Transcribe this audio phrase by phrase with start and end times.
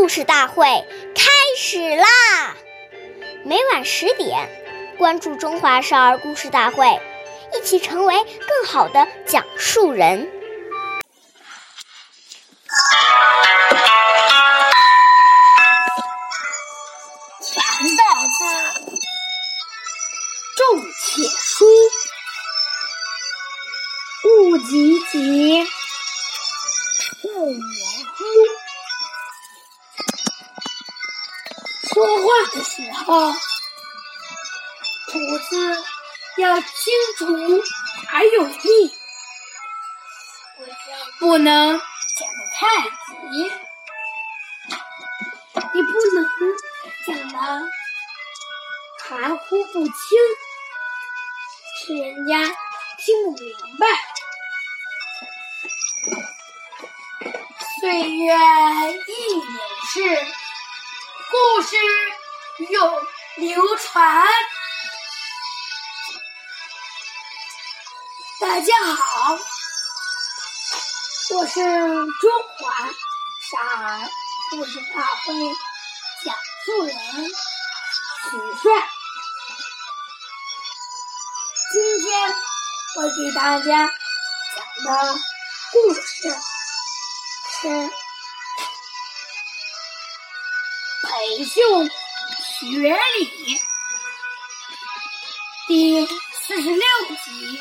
[0.00, 0.64] 故事大会
[1.14, 2.56] 开始啦！
[3.44, 4.48] 每晚十点，
[4.96, 6.86] 关注《中华少儿故事大会》，
[7.54, 10.26] 一起成为更好的讲述人。
[32.52, 33.32] 的时候，
[35.06, 35.84] 吐字
[36.38, 36.66] 要清
[37.16, 37.24] 楚
[38.12, 38.92] 而有力，
[41.18, 42.60] 不能讲得太
[43.30, 43.50] 急，
[45.74, 46.18] 也不能
[47.06, 47.36] 讲得
[49.08, 49.94] 含糊不清，
[51.86, 52.32] 使人家
[52.98, 53.86] 听不明白。
[57.80, 59.98] 岁月易流逝，
[61.30, 61.76] 故事
[62.68, 64.26] 永流传。
[68.38, 69.38] 大家好，
[71.30, 72.90] 我是中华
[73.50, 74.08] 少儿
[74.50, 75.32] 故事大会
[76.24, 76.34] 讲
[76.66, 77.32] 述人许
[78.62, 78.88] 帅。
[81.72, 82.34] 今天
[82.96, 84.88] 我给大家讲的
[85.72, 86.00] 故事
[87.62, 87.68] 是
[91.02, 91.60] 《裴秀
[92.60, 93.56] 学礼》
[95.66, 96.78] 第四十六
[97.24, 97.58] 集。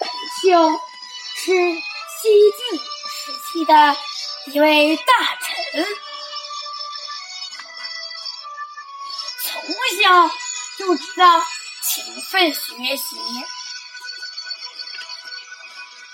[0.00, 0.10] 孔
[0.42, 0.80] 秀
[1.36, 3.96] 是西晋时期的
[4.46, 5.04] 一位大
[5.40, 5.86] 臣，
[9.40, 10.28] 从小
[10.78, 11.40] 就知道
[11.84, 13.16] 勤奋学习，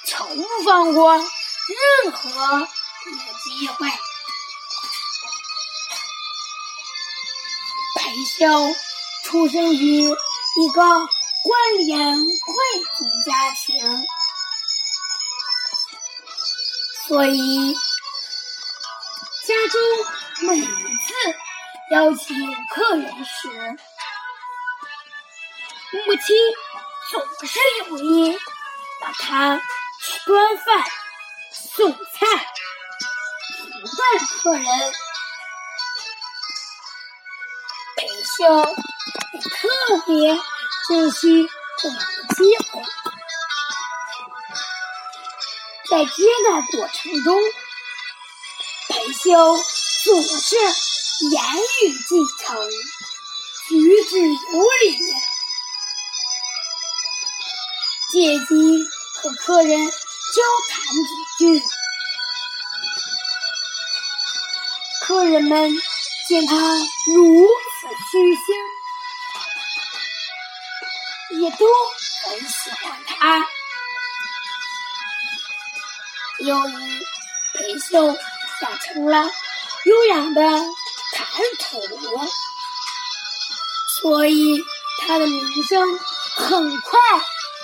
[0.04, 2.68] 从不放过任何
[3.06, 3.88] 一个机会。
[8.10, 8.74] 裴秀
[9.24, 12.26] 出生于一个官联贵
[12.98, 14.04] 族家庭，
[17.06, 17.72] 所以
[19.46, 19.80] 家中
[20.48, 20.66] 每次
[21.92, 22.34] 邀请
[22.74, 23.48] 客人时，
[25.92, 26.36] 母亲
[27.12, 28.36] 总是有意
[29.00, 29.62] 把他
[30.26, 30.84] 端饭、
[31.52, 32.26] 送菜、
[33.62, 34.66] 陪伴客人。
[38.40, 40.34] 就特别
[40.88, 41.46] 珍惜
[41.76, 42.82] 这样的机会，
[45.90, 47.38] 在接待过程中，
[48.88, 49.58] 裴修
[50.04, 51.44] 总是言
[51.82, 52.70] 语继承，
[53.68, 54.32] 举止有
[54.80, 54.98] 礼，
[58.10, 61.10] 借机和客人交谈几
[61.44, 61.62] 句。
[65.02, 65.70] 客人们
[66.26, 66.54] 见他
[67.14, 67.46] 如
[67.80, 68.44] 此虚心，
[71.40, 71.66] 也都
[72.26, 73.46] 很喜欢他。
[76.40, 76.72] 由于
[77.54, 78.06] 裴秀
[78.60, 79.30] 养成了
[79.84, 80.42] 优雅的
[81.14, 81.24] 谈
[81.58, 81.80] 吐，
[84.02, 84.62] 所以
[85.00, 85.98] 他的名声
[86.34, 87.00] 很快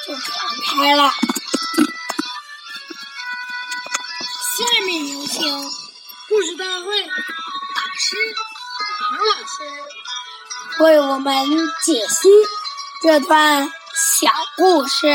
[0.07, 1.13] 就传开了。
[4.57, 5.71] 下面有请
[6.31, 7.11] 故事大会导
[7.99, 8.17] 师
[8.99, 11.35] 唐老师为我们
[11.85, 12.31] 解析
[13.03, 15.07] 这段小故事，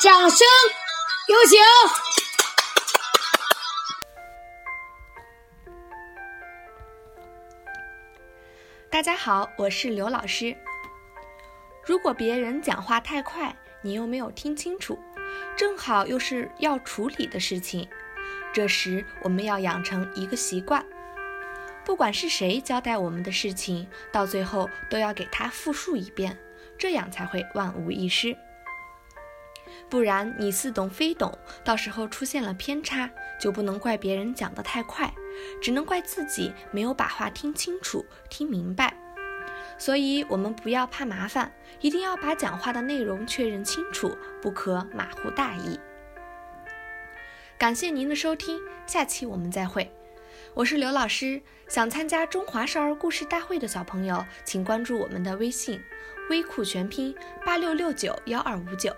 [0.00, 0.46] 掌声
[1.28, 1.60] 有请。
[8.88, 10.56] 大家好，我是刘老师。
[11.84, 14.98] 如果别人讲话太快，你又没有听清楚，
[15.54, 17.86] 正好又是要处理的事情，
[18.54, 20.82] 这时我们要养成一个习惯，
[21.88, 26.36] 不管是谁交代我们的事情，到最后都要给他复述一遍，
[26.76, 28.36] 这样才会万无一失。
[29.88, 33.10] 不然你似懂非懂，到时候出现了偏差，
[33.40, 35.10] 就不能怪别人讲得太快，
[35.62, 38.94] 只能怪自己没有把话听清楚、听明白。
[39.78, 45.80] 所以，我们不要怕麻烦，一定要把讲话的内容确认清楚，不可马虎大意。
[47.56, 49.90] 感谢您的收听，下期我们再会。
[50.54, 55.80] 我是刘老师，想参加中华少儿故事大会的小朋友，请关注我们的微信
[56.30, 57.14] “微酷全拼
[57.44, 58.92] 八六六九幺二五九”。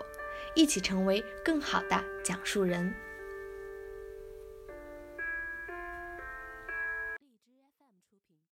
[0.55, 2.93] 一起成为更好的讲述人。